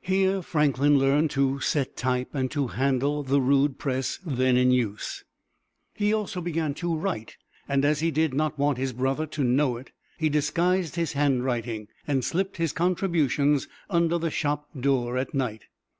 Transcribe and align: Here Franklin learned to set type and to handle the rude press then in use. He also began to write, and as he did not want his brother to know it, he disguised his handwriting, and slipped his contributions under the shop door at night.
Here 0.00 0.42
Franklin 0.42 0.98
learned 0.98 1.30
to 1.30 1.60
set 1.60 1.96
type 1.96 2.34
and 2.34 2.50
to 2.50 2.66
handle 2.66 3.22
the 3.22 3.40
rude 3.40 3.78
press 3.78 4.18
then 4.26 4.56
in 4.56 4.72
use. 4.72 5.22
He 5.94 6.12
also 6.12 6.40
began 6.40 6.74
to 6.82 6.96
write, 6.96 7.36
and 7.68 7.84
as 7.84 8.00
he 8.00 8.10
did 8.10 8.34
not 8.34 8.58
want 8.58 8.76
his 8.78 8.92
brother 8.92 9.24
to 9.26 9.44
know 9.44 9.76
it, 9.76 9.92
he 10.18 10.28
disguised 10.28 10.96
his 10.96 11.12
handwriting, 11.12 11.86
and 12.08 12.24
slipped 12.24 12.56
his 12.56 12.72
contributions 12.72 13.68
under 13.88 14.18
the 14.18 14.32
shop 14.32 14.68
door 14.80 15.16
at 15.16 15.32
night. 15.32 15.66